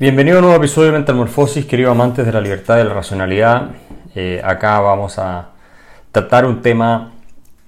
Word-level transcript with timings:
Bienvenido 0.00 0.36
a 0.36 0.40
un 0.40 0.46
nuevo 0.46 0.56
episodio 0.56 0.92
de 0.92 0.98
Metamorfosis, 0.98 1.66
queridos 1.66 1.90
amantes 1.90 2.24
de 2.24 2.32
la 2.32 2.40
libertad 2.40 2.80
y 2.80 2.84
la 2.84 2.94
racionalidad. 2.94 3.72
Eh, 4.14 4.40
acá 4.42 4.80
vamos 4.80 5.18
a 5.18 5.50
tratar 6.10 6.46
un 6.46 6.62
tema 6.62 7.12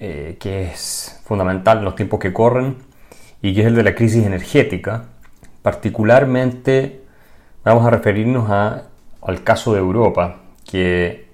eh, 0.01 0.39
que 0.41 0.63
es 0.63 1.21
fundamental 1.27 1.77
en 1.77 1.85
los 1.85 1.95
tiempos 1.95 2.19
que 2.21 2.33
corren 2.33 2.77
y 3.43 3.55
que 3.55 3.61
es 3.61 3.67
el 3.67 3.75
de 3.75 3.83
la 3.83 3.95
crisis 3.95 4.25
energética. 4.25 5.05
Particularmente 5.61 7.03
vamos 7.65 7.85
a 7.85 7.91
referirnos 7.91 8.49
al 8.49 9.45
caso 9.45 9.75
de 9.75 9.81
Europa, 9.81 10.37
que 10.65 11.29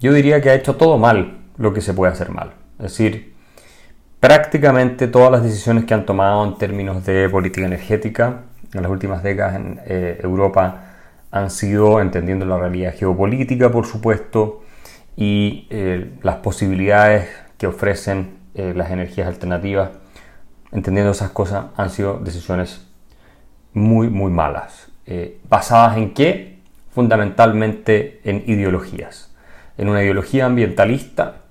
yo 0.00 0.14
diría 0.14 0.40
que 0.40 0.48
ha 0.48 0.54
hecho 0.54 0.76
todo 0.76 0.96
mal 0.96 1.36
lo 1.58 1.74
que 1.74 1.82
se 1.82 1.92
puede 1.92 2.14
hacer 2.14 2.30
mal. 2.30 2.54
Es 2.78 2.92
decir, 2.92 3.34
prácticamente 4.20 5.06
todas 5.06 5.30
las 5.30 5.42
decisiones 5.42 5.84
que 5.84 5.92
han 5.92 6.06
tomado 6.06 6.46
en 6.46 6.56
términos 6.56 7.04
de 7.04 7.28
política 7.28 7.66
energética 7.66 8.44
en 8.74 8.82
las 8.82 8.90
últimas 8.90 9.22
décadas 9.22 9.56
en 9.56 9.80
eh, 9.84 10.18
Europa 10.22 10.84
han 11.30 11.50
sido 11.50 12.00
entendiendo 12.00 12.44
la 12.44 12.58
realidad 12.58 12.94
geopolítica, 12.94 13.70
por 13.70 13.86
supuesto, 13.86 14.62
y 15.16 15.66
eh, 15.70 16.12
las 16.22 16.36
posibilidades 16.36 17.28
que 17.58 17.66
ofrecen 17.66 18.38
eh, 18.54 18.72
las 18.74 18.90
energías 18.90 19.28
alternativas, 19.28 19.90
entendiendo 20.72 21.12
esas 21.12 21.30
cosas, 21.30 21.66
han 21.76 21.90
sido 21.90 22.18
decisiones 22.18 22.86
muy, 23.72 24.08
muy 24.08 24.30
malas. 24.30 24.88
¿Basadas 25.48 25.98
en 25.98 26.14
qué? 26.14 26.60
Fundamentalmente 26.90 28.20
en 28.24 28.44
ideologías. 28.46 29.34
En 29.76 29.88
una 29.88 30.02
ideología 30.02 30.46
ambientalista 30.46 31.42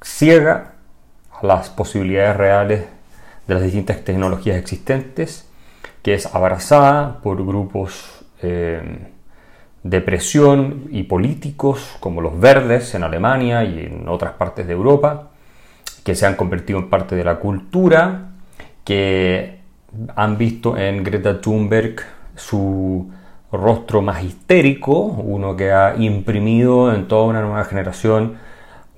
ciega 0.00 0.74
a 1.32 1.46
las 1.46 1.70
posibilidades 1.70 2.36
reales 2.36 2.84
de 3.46 3.54
las 3.54 3.62
distintas 3.62 4.02
tecnologías 4.02 4.56
existentes, 4.56 5.48
que 6.02 6.14
es 6.14 6.26
abrazada 6.34 7.20
por 7.22 7.44
grupos 7.44 8.24
eh, 8.42 9.10
de 9.82 10.00
presión 10.00 10.88
y 10.90 11.04
políticos 11.04 11.96
como 12.00 12.20
los 12.20 12.38
verdes 12.38 12.94
en 12.94 13.04
Alemania 13.04 13.64
y 13.64 13.86
en 13.86 14.08
otras 14.08 14.32
partes 14.32 14.66
de 14.66 14.72
Europa, 14.72 15.30
que 16.04 16.14
se 16.14 16.26
han 16.26 16.34
convertido 16.34 16.78
en 16.78 16.90
parte 16.90 17.16
de 17.16 17.24
la 17.24 17.36
cultura, 17.36 18.30
que 18.84 19.60
han 20.14 20.38
visto 20.38 20.76
en 20.76 21.02
Greta 21.02 21.40
Thunberg 21.40 21.96
su 22.34 23.10
rostro 23.50 24.02
más 24.02 24.22
histérico, 24.22 24.98
uno 24.98 25.56
que 25.56 25.72
ha 25.72 25.96
imprimido 25.96 26.92
en 26.94 27.08
toda 27.08 27.24
una 27.24 27.40
nueva 27.40 27.64
generación 27.64 28.36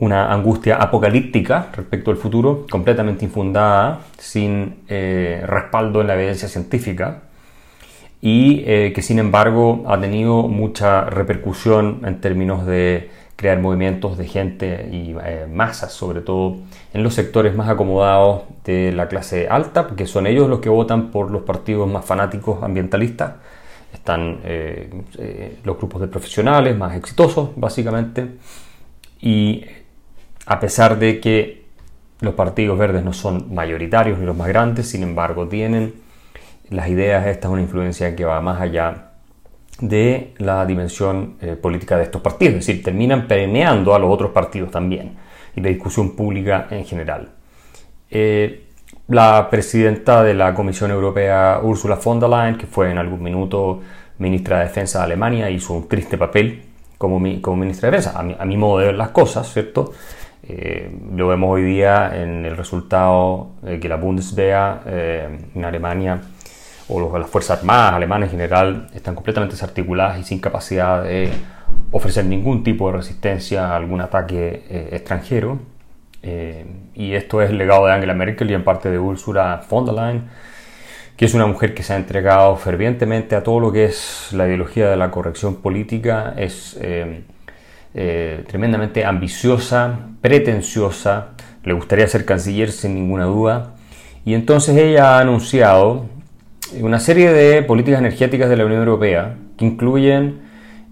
una 0.00 0.32
angustia 0.32 0.76
apocalíptica 0.76 1.70
respecto 1.74 2.10
al 2.10 2.16
futuro, 2.16 2.66
completamente 2.70 3.24
infundada, 3.24 4.00
sin 4.16 4.76
eh, 4.88 5.42
respaldo 5.44 6.00
en 6.00 6.06
la 6.06 6.14
evidencia 6.14 6.48
científica, 6.48 7.22
y 8.20 8.62
eh, 8.66 8.92
que 8.94 9.02
sin 9.02 9.18
embargo 9.18 9.84
ha 9.88 10.00
tenido 10.00 10.42
mucha 10.48 11.04
repercusión 11.04 12.02
en 12.04 12.20
términos 12.20 12.66
de 12.66 13.10
crear 13.36 13.60
movimientos 13.60 14.18
de 14.18 14.26
gente 14.26 14.88
y 14.92 15.16
eh, 15.24 15.46
masas, 15.52 15.92
sobre 15.92 16.20
todo 16.20 16.56
en 16.92 17.02
los 17.02 17.14
sectores 17.14 17.54
más 17.54 17.68
acomodados 17.68 18.42
de 18.64 18.92
la 18.92 19.08
clase 19.08 19.48
alta, 19.48 19.86
porque 19.86 20.06
son 20.06 20.26
ellos 20.26 20.48
los 20.48 20.60
que 20.60 20.68
votan 20.68 21.10
por 21.10 21.30
los 21.30 21.42
partidos 21.42 21.88
más 21.90 22.04
fanáticos 22.04 22.62
ambientalistas. 22.62 23.34
Están 23.92 24.40
los 25.64 25.78
grupos 25.78 26.02
de 26.02 26.08
profesionales 26.08 26.76
más 26.76 26.94
exitosos, 26.94 27.50
básicamente, 27.56 28.26
y 29.20 29.64
a 30.48 30.58
pesar 30.60 30.98
de 30.98 31.20
que 31.20 31.66
los 32.20 32.34
partidos 32.34 32.78
verdes 32.78 33.04
no 33.04 33.12
son 33.12 33.54
mayoritarios 33.54 34.18
ni 34.18 34.24
los 34.24 34.36
más 34.36 34.48
grandes, 34.48 34.88
sin 34.88 35.02
embargo 35.02 35.46
tienen 35.46 35.92
las 36.70 36.88
ideas, 36.88 37.26
esta 37.26 37.48
es 37.48 37.52
una 37.52 37.60
influencia 37.60 38.16
que 38.16 38.24
va 38.24 38.40
más 38.40 38.58
allá 38.58 39.10
de 39.80 40.32
la 40.38 40.64
dimensión 40.64 41.36
eh, 41.42 41.54
política 41.54 41.98
de 41.98 42.04
estos 42.04 42.22
partidos, 42.22 42.56
es 42.56 42.66
decir, 42.66 42.82
terminan 42.82 43.28
permeando 43.28 43.94
a 43.94 43.98
los 43.98 44.10
otros 44.10 44.30
partidos 44.30 44.70
también 44.70 45.16
y 45.54 45.60
la 45.60 45.68
discusión 45.68 46.16
pública 46.16 46.66
en 46.70 46.84
general. 46.86 47.28
Eh, 48.10 48.64
la 49.08 49.48
presidenta 49.50 50.22
de 50.22 50.32
la 50.32 50.54
Comisión 50.54 50.90
Europea, 50.90 51.60
Ursula 51.62 51.96
von 52.02 52.20
der 52.20 52.30
Leyen, 52.30 52.56
que 52.56 52.66
fue 52.66 52.90
en 52.90 52.96
algún 52.96 53.22
minuto 53.22 53.82
ministra 54.16 54.60
de 54.60 54.64
Defensa 54.64 55.00
de 55.00 55.04
Alemania, 55.04 55.50
hizo 55.50 55.74
un 55.74 55.88
triste 55.88 56.16
papel 56.16 56.62
como, 56.96 57.20
ministra 57.20 57.90
de 57.90 57.96
Defensa, 57.96 58.18
a 58.18 58.44
mi 58.44 58.56
modo 58.56 58.78
de 58.78 58.86
ver 58.86 58.96
las 58.96 59.10
cosas, 59.10 59.52
¿cierto? 59.52 59.92
Eh, 60.50 60.90
lo 61.14 61.28
vemos 61.28 61.50
hoy 61.50 61.62
día 61.62 62.10
en 62.14 62.46
el 62.46 62.56
resultado 62.56 63.50
de 63.60 63.78
que 63.78 63.86
la 63.86 63.96
Bundeswehr 63.96 64.80
eh, 64.86 65.38
en 65.54 65.64
Alemania 65.64 66.22
o 66.88 67.18
las 67.18 67.28
Fuerzas 67.28 67.58
Armadas 67.58 67.92
alemanas 67.92 68.28
en 68.28 68.30
general 68.30 68.86
están 68.94 69.14
completamente 69.14 69.56
desarticuladas 69.56 70.18
y 70.18 70.24
sin 70.24 70.40
capacidad 70.40 71.04
de 71.04 71.28
ofrecer 71.92 72.24
ningún 72.24 72.64
tipo 72.64 72.90
de 72.90 72.96
resistencia 72.96 73.68
a 73.68 73.76
algún 73.76 74.00
ataque 74.00 74.64
eh, 74.70 74.88
extranjero. 74.92 75.58
y 76.94 77.12
esto 77.14 77.42
es 77.42 77.50
el 77.50 77.58
legado 77.58 77.86
de 77.86 77.92
Angela 77.92 78.14
Merkel 78.14 78.50
y 78.50 78.54
en 78.54 78.64
parte 78.64 78.90
de 78.90 78.98
Ursula 78.98 79.62
von 79.68 79.84
der 79.84 79.94
Leyen, 79.94 80.28
que 81.16 81.26
es 81.26 81.34
una 81.34 81.46
mujer 81.46 81.74
que 81.74 81.82
se 81.82 81.92
ha 81.92 81.96
entregado 81.96 82.56
fervientemente 82.56 83.36
a 83.36 83.42
todo 83.42 83.60
lo 83.60 83.70
que 83.70 83.84
es 83.84 84.30
la 84.32 84.46
ideología 84.46 84.88
de 84.88 84.96
la 84.96 85.10
corrección 85.10 85.56
política. 85.56 86.34
Es 86.36 86.78
eh, 88.00 88.44
tremendamente 88.46 89.04
ambiciosa, 89.04 89.98
pretenciosa, 90.20 91.30
le 91.64 91.72
gustaría 91.72 92.06
ser 92.06 92.24
canciller 92.24 92.70
sin 92.70 92.94
ninguna 92.94 93.24
duda. 93.24 93.74
Y 94.24 94.34
entonces 94.34 94.76
ella 94.76 95.16
ha 95.16 95.20
anunciado 95.20 96.06
una 96.80 97.00
serie 97.00 97.32
de 97.32 97.60
políticas 97.62 97.98
energéticas 97.98 98.48
de 98.50 98.56
la 98.56 98.66
Unión 98.66 98.78
Europea 98.82 99.34
que 99.56 99.64
incluyen 99.64 100.42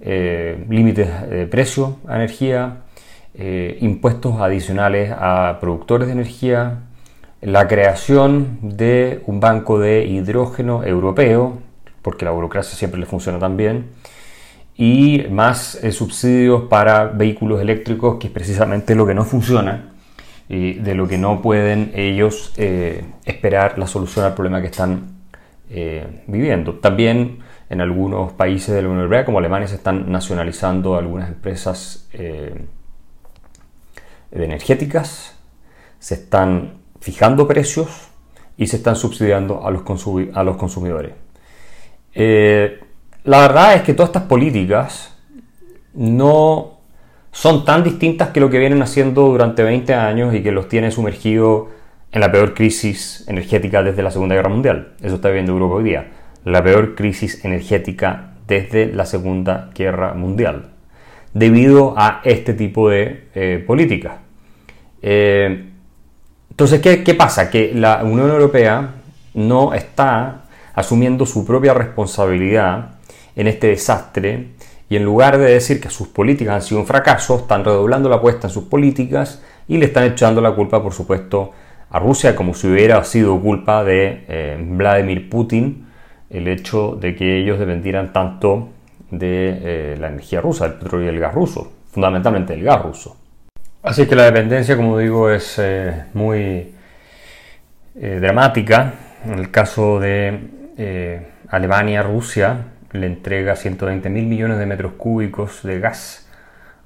eh, 0.00 0.64
límites 0.68 1.30
de 1.30 1.46
precio 1.46 1.98
a 2.08 2.16
energía, 2.16 2.78
eh, 3.34 3.78
impuestos 3.82 4.40
adicionales 4.40 5.12
a 5.16 5.58
productores 5.60 6.08
de 6.08 6.12
energía, 6.12 6.80
la 7.40 7.68
creación 7.68 8.58
de 8.62 9.22
un 9.26 9.38
banco 9.38 9.78
de 9.78 10.06
hidrógeno 10.06 10.82
europeo, 10.82 11.58
porque 12.02 12.24
la 12.24 12.32
burocracia 12.32 12.76
siempre 12.76 12.98
le 12.98 13.06
funciona 13.06 13.38
tan 13.38 13.56
bien, 13.56 13.90
y 14.78 15.26
más 15.30 15.76
eh, 15.82 15.90
subsidios 15.90 16.64
para 16.64 17.06
vehículos 17.06 17.60
eléctricos, 17.60 18.18
que 18.18 18.26
es 18.26 18.32
precisamente 18.32 18.94
lo 18.94 19.06
que 19.06 19.14
no 19.14 19.24
funciona 19.24 19.92
y 20.48 20.74
de 20.74 20.94
lo 20.94 21.08
que 21.08 21.18
no 21.18 21.40
pueden 21.40 21.92
ellos 21.94 22.52
eh, 22.56 23.04
esperar 23.24 23.78
la 23.78 23.86
solución 23.86 24.26
al 24.26 24.34
problema 24.34 24.60
que 24.60 24.66
están 24.66 25.16
eh, 25.70 26.22
viviendo. 26.26 26.74
También 26.74 27.38
en 27.70 27.80
algunos 27.80 28.32
países 28.32 28.74
de 28.74 28.82
la 28.82 28.88
Unión 28.88 29.02
Europea, 29.02 29.24
como 29.24 29.38
Alemania, 29.38 29.66
se 29.66 29.76
están 29.76 30.12
nacionalizando 30.12 30.96
algunas 30.96 31.28
empresas 31.30 32.08
energéticas, 34.30 35.36
se 35.98 36.14
están 36.14 36.74
fijando 37.00 37.48
precios 37.48 38.08
y 38.56 38.68
se 38.68 38.76
están 38.76 38.94
subsidiando 38.94 39.66
a 39.66 39.70
los, 39.72 39.82
a 40.32 40.44
los 40.44 40.56
consumidores. 40.56 41.12
La 43.26 43.40
verdad 43.40 43.74
es 43.74 43.82
que 43.82 43.92
todas 43.92 44.10
estas 44.10 44.22
políticas 44.22 45.12
no 45.94 46.78
son 47.32 47.64
tan 47.64 47.82
distintas 47.82 48.28
que 48.28 48.38
lo 48.38 48.48
que 48.50 48.60
vienen 48.60 48.82
haciendo 48.82 49.22
durante 49.22 49.64
20 49.64 49.94
años 49.94 50.32
y 50.32 50.44
que 50.44 50.52
los 50.52 50.68
tiene 50.68 50.92
sumergido 50.92 51.70
en 52.12 52.20
la 52.20 52.30
peor 52.30 52.54
crisis 52.54 53.24
energética 53.26 53.82
desde 53.82 54.04
la 54.04 54.12
Segunda 54.12 54.36
Guerra 54.36 54.50
Mundial. 54.50 54.92
Eso 55.02 55.16
está 55.16 55.30
viendo 55.30 55.50
Europa 55.50 55.74
hoy 55.74 55.82
día. 55.82 56.06
La 56.44 56.62
peor 56.62 56.94
crisis 56.94 57.44
energética 57.44 58.34
desde 58.46 58.92
la 58.94 59.04
Segunda 59.04 59.70
Guerra 59.74 60.14
Mundial. 60.14 60.68
Debido 61.34 61.94
a 61.96 62.20
este 62.22 62.54
tipo 62.54 62.88
de 62.90 63.26
eh, 63.34 63.64
políticas. 63.66 64.18
Eh, 65.02 65.68
entonces, 66.48 66.80
¿qué, 66.80 67.02
¿qué 67.02 67.14
pasa? 67.14 67.50
Que 67.50 67.72
la 67.74 68.04
Unión 68.04 68.30
Europea 68.30 68.88
no 69.34 69.74
está 69.74 70.44
asumiendo 70.74 71.26
su 71.26 71.44
propia 71.44 71.74
responsabilidad 71.74 72.95
en 73.36 73.46
este 73.46 73.68
desastre 73.68 74.48
y 74.88 74.96
en 74.96 75.04
lugar 75.04 75.38
de 75.38 75.52
decir 75.52 75.80
que 75.80 75.90
sus 75.90 76.08
políticas 76.08 76.54
han 76.54 76.62
sido 76.62 76.80
un 76.80 76.86
fracaso, 76.86 77.36
están 77.36 77.64
redoblando 77.64 78.08
la 78.08 78.16
apuesta 78.16 78.46
en 78.46 78.52
sus 78.52 78.64
políticas 78.64 79.42
y 79.68 79.78
le 79.78 79.86
están 79.86 80.04
echando 80.04 80.40
la 80.40 80.52
culpa, 80.52 80.82
por 80.82 80.92
supuesto, 80.92 81.52
a 81.90 81.98
Rusia, 81.98 82.34
como 82.34 82.54
si 82.54 82.68
hubiera 82.68 83.02
sido 83.04 83.40
culpa 83.40 83.84
de 83.84 84.24
eh, 84.28 84.56
Vladimir 84.60 85.28
Putin 85.28 85.86
el 86.30 86.48
hecho 86.48 86.96
de 87.00 87.14
que 87.14 87.38
ellos 87.38 87.58
dependieran 87.58 88.12
tanto 88.12 88.68
de 89.10 89.58
eh, 89.62 89.96
la 89.98 90.08
energía 90.08 90.40
rusa, 90.40 90.68
del 90.68 90.78
petróleo 90.78 91.06
y 91.06 91.14
el 91.14 91.20
gas 91.20 91.34
ruso, 91.34 91.72
fundamentalmente 91.92 92.54
el 92.54 92.64
gas 92.64 92.82
ruso. 92.82 93.16
Así 93.82 94.06
que 94.06 94.16
la 94.16 94.24
dependencia, 94.24 94.76
como 94.76 94.98
digo, 94.98 95.30
es 95.30 95.58
eh, 95.58 96.06
muy 96.14 96.72
dramática. 97.94 98.92
En 99.24 99.38
el 99.38 99.50
caso 99.50 99.98
de 99.98 101.30
Alemania, 101.48 102.02
Rusia, 102.02 102.58
le 103.00 103.06
entrega 103.06 103.56
120 103.56 104.08
mil 104.10 104.26
millones 104.26 104.58
de 104.58 104.66
metros 104.66 104.92
cúbicos 104.92 105.62
de 105.62 105.80
gas 105.80 106.28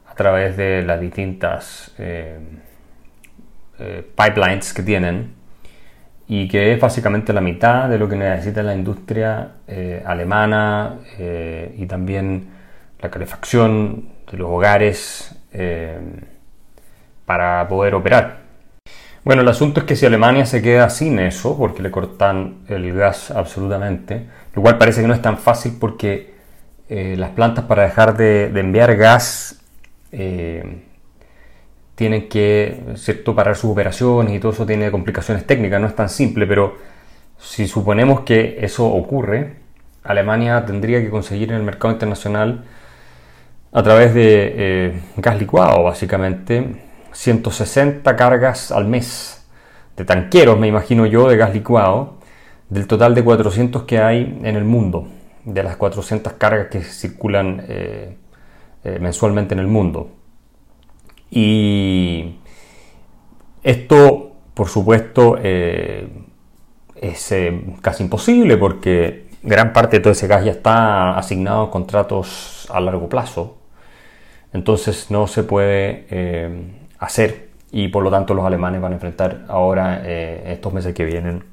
a 0.07 0.15
través 0.15 0.57
de 0.57 0.83
las 0.83 1.01
distintas 1.01 1.93
eh, 1.99 2.39
eh, 3.79 4.07
pipelines 4.17 4.73
que 4.73 4.83
tienen 4.83 5.35
y 6.29 6.49
que 6.49 6.73
es 6.73 6.81
básicamente 6.81 7.33
la 7.33 7.41
mitad 7.41 7.89
de 7.89 7.99
lo 7.99 8.09
que 8.09 8.17
necesita 8.17 8.63
la 8.63 8.75
industria 8.75 9.53
eh, 9.67 10.03
alemana 10.05 10.99
y 11.77 11.87
también 11.87 12.51
la 13.01 13.11
calefacción 13.11 14.11
de 14.31 14.39
los 14.39 14.49
hogares 14.49 15.35
para 17.25 17.67
poder 17.67 17.95
operar. 17.97 18.50
Bueno, 19.25 19.43
el 19.43 19.49
asunto 19.49 19.81
es 19.81 19.87
que 19.87 19.97
si 19.97 20.07
Alemania 20.07 20.47
se 20.47 20.63
queda 20.63 20.89
sin 20.89 21.19
eso, 21.19 21.57
porque 21.57 21.83
le 21.83 21.91
cortan 21.91 22.61
el 22.69 22.93
gas 22.95 23.31
absolutamente, 23.31 24.27
lo 24.55 24.63
cual 24.63 24.79
parece 24.79 25.03
que 25.03 25.09
no 25.09 25.15
es 25.15 25.23
tan 25.23 25.39
fácil 25.39 25.77
porque 25.79 26.31
las 26.89 27.31
plantas 27.31 27.67
para 27.67 27.85
dejar 27.85 28.17
de, 28.17 28.47
enviar 28.47 28.97
gas 28.97 29.61
tienen 32.01 32.29
que 32.31 32.83
¿cierto? 32.97 33.35
parar 33.35 33.57
sus 33.57 33.71
operaciones 33.71 34.35
y 34.35 34.41
todo 34.41 34.53
eso 34.53 34.65
tiene 34.65 34.91
complicaciones 34.91 35.47
técnicas, 35.47 35.81
no 35.81 35.87
es 35.87 35.95
tan 35.95 36.09
simple, 36.09 36.47
pero 36.47 36.79
si 37.39 37.67
suponemos 37.69 38.21
que 38.21 38.57
eso 38.61 38.87
ocurre, 38.87 39.57
Alemania 40.03 40.65
tendría 40.65 41.03
que 41.03 41.11
conseguir 41.11 41.51
en 41.51 41.57
el 41.57 41.63
mercado 41.63 41.93
internacional 41.93 42.65
a 43.73 43.83
través 43.83 44.15
de 44.15 44.55
eh, 44.57 45.01
gas 45.17 45.39
licuado, 45.39 45.83
básicamente, 45.83 46.90
160 47.13 48.17
cargas 48.17 48.71
al 48.73 48.87
mes 48.87 49.47
de 49.97 50.05
tanqueros, 50.05 50.59
me 50.59 50.67
imagino 50.67 51.07
yo, 51.07 51.29
de 51.29 51.37
gas 51.37 51.53
licuado, 51.53 52.15
del 52.69 52.87
total 52.87 53.15
de 53.15 53.25
400 53.25 53.83
que 53.83 53.99
hay 53.99 54.39
en 54.43 54.57
el 54.57 54.65
mundo, 54.65 55.09
de 55.45 55.63
las 55.63 55.77
400 55.77 56.35
cargas 56.35 56.69
que 56.69 56.83
circulan 56.83 57.65
eh, 57.69 58.17
eh, 58.85 58.99
mensualmente 59.01 59.55
en 59.55 59.61
el 59.61 59.67
mundo. 59.67 60.11
Y 61.31 62.37
esto, 63.63 64.33
por 64.55 64.69
supuesto, 64.69 65.37
eh, 65.43 66.09
es 66.97 67.35
casi 67.83 68.03
imposible 68.03 68.57
porque 68.57 69.27
gran 69.43 69.73
parte 69.73 69.97
de 69.97 70.03
todo 70.03 70.13
ese 70.13 70.27
gas 70.27 70.45
ya 70.45 70.53
está 70.53 71.17
asignado 71.19 71.65
a 71.65 71.71
contratos 71.71 72.69
a 72.71 72.81
largo 72.81 73.09
plazo. 73.09 73.59
Entonces 74.53 75.11
no 75.11 75.27
se 75.27 75.45
puede 75.45 76.80
hacer. 77.01 77.49
Y 77.73 77.89
por 77.89 78.05
lo 78.05 78.11
tanto 78.11 78.35
los 78.35 78.45
alemanes 78.45 78.81
van 78.81 78.93
a 78.93 78.95
enfrentar 78.95 79.45
ahora, 79.49 80.03
estos 80.05 80.73
meses 80.73 80.95
que 80.95 81.05
vienen, 81.05 81.45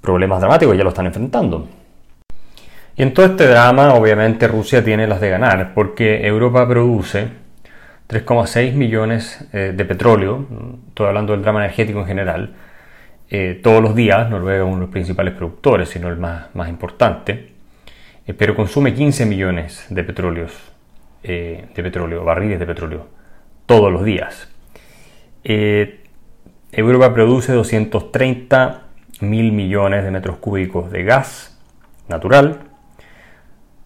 problemas 0.00 0.40
dramáticos, 0.40 0.76
ya 0.76 0.84
lo 0.84 0.90
están 0.90 1.06
enfrentando. 1.06 1.68
Y 2.96 3.02
en 3.02 3.12
todo 3.12 3.26
este 3.26 3.46
drama, 3.46 3.92
obviamente, 3.92 4.48
Rusia 4.48 4.82
tiene 4.82 5.06
las 5.06 5.20
de 5.20 5.28
ganar, 5.28 5.74
porque 5.74 6.26
Europa 6.26 6.66
produce 6.66 7.28
3,6 8.08 8.72
millones 8.72 9.46
eh, 9.52 9.74
de 9.76 9.84
petróleo, 9.84 10.46
estoy 10.88 11.08
hablando 11.08 11.32
del 11.32 11.42
drama 11.42 11.62
energético 11.62 12.00
en 12.00 12.06
general, 12.06 12.54
eh, 13.28 13.60
todos 13.62 13.82
los 13.82 13.94
días, 13.94 14.30
Noruega 14.30 14.64
es 14.64 14.66
uno 14.66 14.76
de 14.76 14.80
los 14.82 14.90
principales 14.90 15.34
productores, 15.34 15.90
sino 15.90 16.08
el 16.08 16.16
más, 16.16 16.54
más 16.54 16.70
importante, 16.70 17.52
eh, 18.26 18.32
pero 18.32 18.56
consume 18.56 18.94
15 18.94 19.26
millones 19.26 19.86
de 19.90 20.02
petróleos, 20.02 20.52
de 21.22 21.66
petróleo, 21.74 22.24
barriles 22.24 22.60
de 22.60 22.66
petróleo, 22.66 23.08
todos 23.66 23.92
los 23.92 24.04
días. 24.04 24.48
Europa 26.72 27.14
produce 27.14 27.52
230 27.52 28.82
mil 29.20 29.52
millones 29.52 30.04
de 30.04 30.10
metros 30.10 30.36
cúbicos 30.38 30.90
de 30.90 31.04
gas 31.04 31.58
natural 32.08 32.60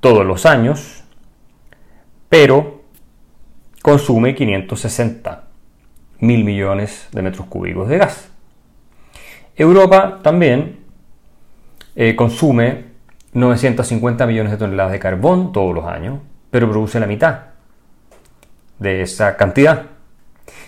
todos 0.01 0.25
los 0.25 0.47
años, 0.47 1.05
pero 2.29 2.83
consume 3.83 4.35
560 4.35 5.45
mil 6.21 6.45
millones 6.45 7.09
de 7.13 7.23
metros 7.23 7.47
cúbicos 7.47 7.89
de 7.89 7.99
gas. 7.99 8.31
Europa 9.57 10.21
también 10.23 10.81
eh, 11.97 12.17
consume 12.17 12.87
950 13.35 14.27
millones 14.27 14.53
de 14.53 14.59
toneladas 14.59 14.93
de 14.93 14.99
carbón 14.99 15.53
todos 15.53 15.75
los 15.75 15.87
años, 15.87 16.21
pero 16.51 16.69
produce 16.69 16.99
la 16.99 17.07
mitad 17.07 17.50
de 18.81 19.03
esa 19.03 19.37
cantidad. 19.37 19.87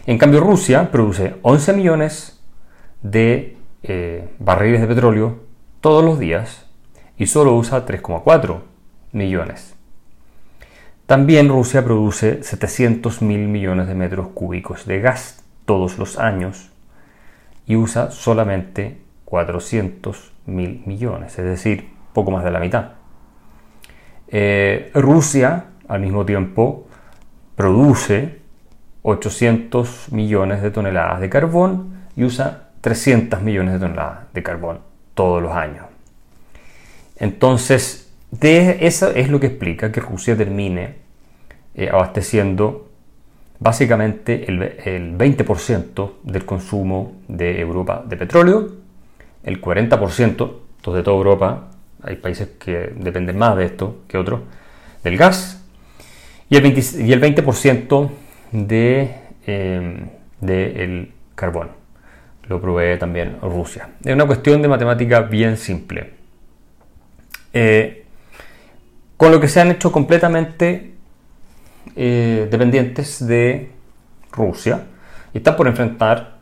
En 0.06 0.18
cambio, 0.18 0.40
Rusia 0.40 0.92
produce 0.92 1.34
11 1.42 1.72
millones 1.72 2.40
de 3.02 3.56
eh, 3.82 4.28
barriles 4.38 4.80
de 4.80 4.86
petróleo 4.86 5.40
todos 5.80 6.04
los 6.04 6.20
días 6.20 6.66
y 7.18 7.26
solo 7.26 7.56
usa 7.56 7.84
3,4 7.84 8.60
millones. 9.12 9.74
También 11.06 11.48
Rusia 11.48 11.84
produce 11.84 12.42
700 12.42 13.22
mil 13.22 13.48
millones 13.48 13.88
de 13.88 13.94
metros 13.94 14.28
cúbicos 14.28 14.86
de 14.86 15.00
gas 15.00 15.44
todos 15.64 15.98
los 15.98 16.18
años 16.18 16.70
y 17.66 17.76
usa 17.76 18.10
solamente 18.10 18.98
400 19.24 20.32
mil 20.46 20.82
millones, 20.86 21.38
es 21.38 21.44
decir, 21.44 21.90
poco 22.12 22.30
más 22.30 22.44
de 22.44 22.50
la 22.50 22.60
mitad. 22.60 22.92
Eh, 24.28 24.90
Rusia, 24.94 25.66
al 25.88 26.00
mismo 26.00 26.24
tiempo, 26.24 26.86
produce 27.56 28.40
800 29.02 30.12
millones 30.12 30.62
de 30.62 30.70
toneladas 30.70 31.20
de 31.20 31.28
carbón 31.28 32.04
y 32.16 32.24
usa 32.24 32.70
300 32.80 33.42
millones 33.42 33.74
de 33.74 33.80
toneladas 33.80 34.32
de 34.32 34.42
carbón 34.42 34.80
todos 35.14 35.42
los 35.42 35.52
años. 35.52 35.86
Entonces, 37.16 38.12
eso 38.40 39.10
es 39.10 39.28
lo 39.28 39.38
que 39.38 39.48
explica 39.48 39.92
que 39.92 40.00
Rusia 40.00 40.36
termine 40.36 40.96
eh, 41.74 41.88
abasteciendo 41.90 42.88
básicamente 43.62 44.44
el, 44.48 45.16
20% 45.16 46.12
del 46.24 46.44
consumo 46.44 47.12
de 47.28 47.60
Europa 47.60 48.02
de 48.06 48.16
petróleo, 48.16 48.68
el 49.44 49.60
40% 49.60 50.36
de 50.92 51.02
toda 51.02 51.16
Europa, 51.16 51.68
hay 52.02 52.16
países 52.16 52.48
que 52.58 52.92
dependen 52.96 53.38
más 53.38 53.56
de 53.56 53.66
esto 53.66 54.02
que 54.08 54.18
otros, 54.18 54.40
del 55.04 55.16
gas, 55.16 55.61
y 56.52 57.12
el 57.12 57.20
20%, 57.20 58.10
de, 58.52 59.14
eh, 59.46 61.12
carbón. 61.34 61.70
Lo 62.48 62.60
provee 62.60 62.98
también 62.98 63.38
Rusia. 63.40 63.88
Es 64.04 64.12
una 64.12 64.26
cuestión 64.26 64.60
de 64.60 64.68
matemática 64.68 65.20
bien 65.22 65.56
simple. 65.56 66.10
Eh, 67.54 68.04
con 69.16 69.30
lo 69.30 69.40
que 69.40 69.48
se 69.48 69.60
han 69.60 69.70
hecho 69.70 69.92
completamente 69.92 70.94
eh, 71.96 72.48
dependientes 72.50 73.26
de 73.26 73.70
Rusia 74.32 74.84
y 75.32 75.38
están 75.38 75.56
por 75.56 75.68
enfrentar, 75.68 76.38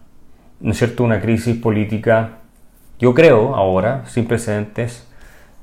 ¿no 0.61 0.73
es 0.73 0.79
cierto?, 0.79 1.05
una 1.05 1.21
crisis 1.21 1.57
política, 1.57 2.39
yo 2.99 3.15
creo, 3.15 3.55
ahora, 3.55 4.05
sin 4.07 4.27
precedentes, 4.27 5.07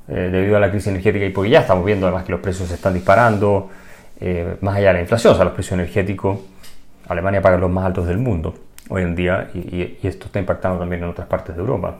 eh, 0.08 0.30
debido 0.32 0.58
a 0.58 0.60
la 0.60 0.70
crisis 0.70 0.88
energética 0.88 1.26
y 1.26 1.32
porque 1.32 1.50
ya 1.50 1.62
estamos 1.62 1.86
viendo 1.86 2.08
además 2.08 2.24
que 2.24 2.32
los 2.32 2.42
precios 2.42 2.70
se 2.70 2.76
están 2.76 2.94
disparando, 2.94 3.70
eh, 4.20 4.58
más 4.62 4.76
allá 4.76 4.88
de 4.88 4.94
la 4.94 5.02
inflación, 5.02 5.34
o 5.34 5.36
sea, 5.36 5.46
los 5.46 5.54
precios 5.54 5.74
energéticos, 5.74 6.40
Alemania 7.08 7.42
paga 7.42 7.58
los 7.58 7.70
más 7.70 7.86
altos 7.86 8.08
del 8.08 8.18
mundo 8.18 8.56
hoy 8.90 9.04
en 9.04 9.16
día 9.16 9.50
y, 9.54 9.98
esto 10.04 10.26
está 10.28 10.40
impactando 10.40 10.80
también 10.80 11.04
en 11.04 11.10
otras 11.10 11.28
partes 11.28 11.56
de 11.56 11.62
Europa. 11.62 11.98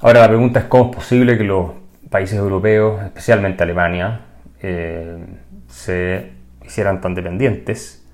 Ahora 0.00 0.20
la 0.20 0.28
pregunta 0.28 0.60
es 0.60 0.66
cómo 0.66 0.90
es 0.90 0.96
posible 0.96 1.38
que 1.38 1.44
los 1.44 1.72
países 2.10 2.38
europeos, 2.38 3.02
especialmente 3.02 3.62
Alemania, 3.62 4.20
eh, 4.60 5.18
se 5.68 6.32
hicieran 6.64 7.00
tan 7.00 7.14
dependientes 7.14 8.04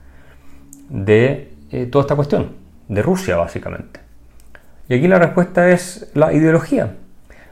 de 0.89 1.53
eh, 1.71 1.87
toda 1.87 2.03
esta 2.03 2.17
cuestión, 2.17 2.53
de 2.89 3.03
Rusia 3.03 3.37
básicamente. 3.37 4.01
Y 4.89 4.95
aquí 4.95 5.09
la 5.09 5.19
respuesta 5.19 5.69
es 5.69 6.11
la 6.15 6.33
ideología. 6.33 6.95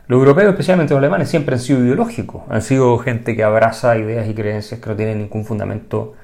Los 0.09 0.19
europeos, 0.19 0.51
especialmente 0.51 0.95
los 0.95 0.99
alemanes, 0.99 1.29
siempre 1.29 1.55
han 1.57 1.61
sido 1.61 1.85
ideológicos, 1.85 2.43
han 2.49 2.63
sido 2.63 2.97
gente 2.99 3.35
que 3.35 3.43
abraza 3.43 3.97
ideas 3.99 4.29
y 4.29 4.35
creencias 4.35 4.81
que 4.81 4.89
no 4.89 4.97
tienen 4.97 5.19
ningún 5.19 5.45
fundamento 5.45 6.15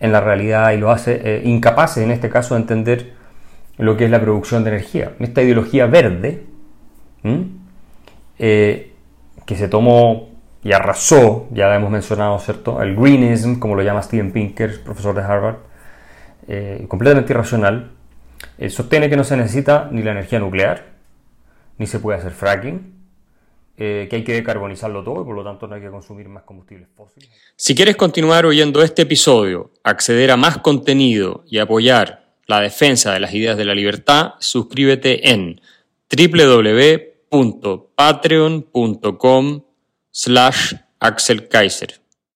en 0.00 0.12
la 0.12 0.20
realidad 0.20 0.72
y 0.72 0.78
lo 0.78 0.90
hace 0.90 1.20
eh, 1.22 1.42
incapaces, 1.44 2.02
en 2.02 2.10
este 2.10 2.30
caso, 2.30 2.54
de 2.54 2.60
entender 2.60 3.12
lo 3.78 3.96
que 3.96 4.06
es 4.06 4.10
la 4.10 4.20
producción 4.20 4.64
de 4.64 4.70
energía. 4.70 5.12
Esta 5.18 5.42
ideología 5.42 5.86
verde 5.86 6.44
que 9.46 9.56
se 9.56 9.68
tomó 9.68 10.28
y 10.62 10.72
arrasó, 10.72 11.46
ya 11.52 11.68
la 11.68 11.76
hemos 11.76 11.90
mencionado, 11.90 12.38
¿cierto? 12.40 12.82
El 12.82 12.96
greenism, 12.96 13.60
como 13.60 13.76
lo 13.76 13.82
llama 13.82 14.02
Steven 14.02 14.32
Pinker, 14.32 14.82
profesor 14.82 15.14
de 15.14 15.22
Harvard, 15.22 15.58
eh, 16.48 16.84
completamente 16.88 17.32
irracional, 17.32 17.92
eh, 18.58 18.68
sostiene 18.68 19.08
que 19.08 19.16
no 19.16 19.22
se 19.22 19.36
necesita 19.36 19.88
ni 19.92 20.02
la 20.02 20.10
energía 20.10 20.40
nuclear, 20.40 20.86
ni 21.78 21.86
se 21.86 22.00
puede 22.00 22.18
hacer 22.18 22.32
fracking, 22.32 22.95
eh, 23.76 24.06
que 24.08 24.16
hay 24.16 24.24
que 24.24 24.32
decarbonizarlo 24.32 25.04
todo 25.04 25.22
y 25.22 25.24
por 25.24 25.34
lo 25.34 25.44
tanto 25.44 25.66
no 25.66 25.74
hay 25.74 25.82
que 25.82 25.90
consumir 25.90 26.28
más 26.28 26.44
combustibles 26.44 26.88
fósiles. 26.96 27.28
Si 27.56 27.74
quieres 27.74 27.96
continuar 27.96 28.46
oyendo 28.46 28.82
este 28.82 29.02
episodio, 29.02 29.70
acceder 29.82 30.30
a 30.30 30.36
más 30.36 30.58
contenido 30.58 31.44
y 31.48 31.58
apoyar 31.58 32.32
la 32.46 32.60
defensa 32.60 33.12
de 33.12 33.20
las 33.20 33.34
ideas 33.34 33.56
de 33.56 33.64
la 33.64 33.74
libertad, 33.74 34.34
suscríbete 34.38 35.30
en 35.30 35.60
www 36.10 37.16
patreon.com 37.96 39.62
slash 40.10 40.74
Axel 41.00 41.48
Kaiser. 41.48 42.05